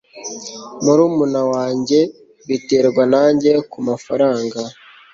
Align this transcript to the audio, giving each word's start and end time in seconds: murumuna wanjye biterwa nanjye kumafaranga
murumuna 0.83 1.41
wanjye 1.51 1.99
biterwa 2.47 3.03
nanjye 3.13 3.51
kumafaranga 3.71 4.59